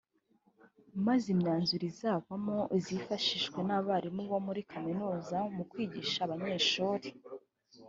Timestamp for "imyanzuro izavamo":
1.35-2.57